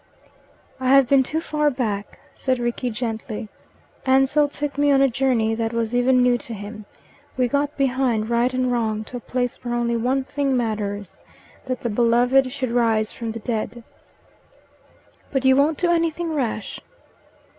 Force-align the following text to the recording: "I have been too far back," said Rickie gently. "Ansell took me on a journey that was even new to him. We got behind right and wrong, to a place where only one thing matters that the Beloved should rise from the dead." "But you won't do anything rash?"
"I 0.79 0.87
have 0.95 1.07
been 1.07 1.21
too 1.21 1.39
far 1.39 1.69
back," 1.69 2.17
said 2.33 2.57
Rickie 2.57 2.89
gently. 2.89 3.49
"Ansell 4.03 4.49
took 4.49 4.75
me 4.79 4.89
on 4.91 4.99
a 4.99 5.07
journey 5.07 5.53
that 5.53 5.73
was 5.73 5.93
even 5.93 6.23
new 6.23 6.39
to 6.39 6.55
him. 6.55 6.85
We 7.37 7.47
got 7.47 7.77
behind 7.77 8.27
right 8.27 8.51
and 8.51 8.71
wrong, 8.71 9.03
to 9.03 9.17
a 9.17 9.19
place 9.19 9.63
where 9.63 9.75
only 9.75 9.95
one 9.95 10.23
thing 10.23 10.57
matters 10.57 11.21
that 11.67 11.81
the 11.81 11.89
Beloved 11.91 12.51
should 12.51 12.71
rise 12.71 13.11
from 13.11 13.31
the 13.33 13.37
dead." 13.39 13.83
"But 15.31 15.45
you 15.45 15.55
won't 15.55 15.77
do 15.77 15.91
anything 15.91 16.33
rash?" 16.33 16.79